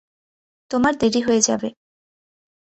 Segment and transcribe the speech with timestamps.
[0.71, 1.69] তোমার দেরি হয়ে যাবে।